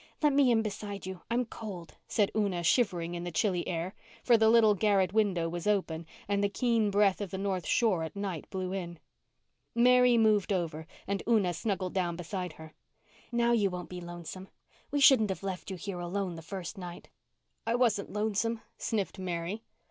"Let 0.23 0.33
me 0.33 0.49
in 0.49 0.63
beside 0.63 1.05
you. 1.05 1.21
I'm 1.29 1.45
cold," 1.45 1.93
said 2.07 2.31
Una 2.35 2.63
shivering 2.63 3.13
in 3.13 3.23
the 3.23 3.31
chilly 3.31 3.67
air, 3.67 3.93
for 4.23 4.35
the 4.35 4.49
little 4.49 4.73
garret 4.73 5.13
window 5.13 5.47
was 5.47 5.67
open 5.67 6.07
and 6.27 6.43
the 6.43 6.49
keen 6.49 6.89
breath 6.89 7.21
of 7.21 7.29
the 7.29 7.37
north 7.37 7.67
shore 7.67 8.01
at 8.01 8.15
night 8.15 8.49
blew 8.49 8.73
in. 8.73 8.97
Mary 9.75 10.17
moved 10.17 10.51
over 10.51 10.87
and 11.05 11.21
Una 11.27 11.53
snuggled 11.53 11.93
down 11.93 12.15
beside 12.15 12.53
her. 12.53 12.73
"Now 13.31 13.51
you 13.51 13.69
won't 13.69 13.89
be 13.89 14.01
lonesome. 14.01 14.47
We 14.89 14.99
shouldn't 14.99 15.29
have 15.29 15.43
left 15.43 15.69
you 15.69 15.77
here 15.77 15.99
alone 15.99 16.33
the 16.35 16.41
first 16.41 16.79
night." 16.79 17.09
"I 17.67 17.75
wasn't 17.75 18.11
lonesome," 18.11 18.61
sniffed 18.79 19.19
Mary. 19.19 19.61